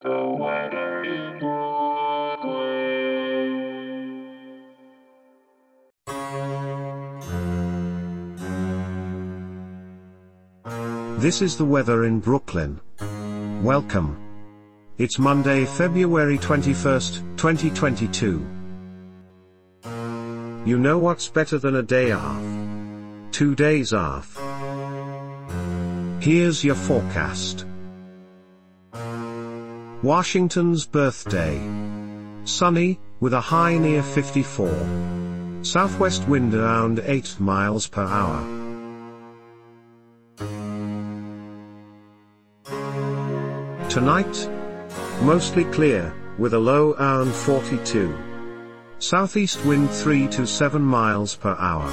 This 0.00 0.12
is 11.42 11.56
the 11.56 11.64
weather 11.64 12.04
in 12.04 12.20
Brooklyn. 12.20 12.80
Welcome. 13.64 14.16
It's 14.98 15.18
Monday, 15.18 15.64
February 15.64 16.38
21st, 16.38 17.36
2022. 17.36 18.46
You 20.64 20.78
know 20.78 20.98
what's 20.98 21.28
better 21.28 21.58
than 21.58 21.74
a 21.74 21.82
day 21.82 22.12
off? 22.12 22.40
Two 23.32 23.56
days 23.56 23.92
off. 23.92 24.36
Here's 26.22 26.62
your 26.62 26.76
forecast. 26.76 27.67
Washington's 30.02 30.86
birthday. 30.86 31.60
Sunny, 32.44 33.00
with 33.18 33.34
a 33.34 33.40
high 33.40 33.76
near 33.76 34.00
54. 34.00 34.68
Southwest 35.62 36.28
wind 36.28 36.54
around 36.54 37.00
8 37.04 37.40
miles 37.40 37.88
per 37.88 38.04
hour. 38.04 38.38
Tonight, 43.88 44.48
mostly 45.22 45.64
clear, 45.64 46.14
with 46.38 46.54
a 46.54 46.58
low 46.58 46.92
around 46.92 47.32
42. 47.32 48.16
Southeast 49.00 49.64
wind 49.64 49.90
3 49.90 50.28
to 50.28 50.46
7 50.46 50.80
miles 50.80 51.34
per 51.34 51.56
hour. 51.58 51.92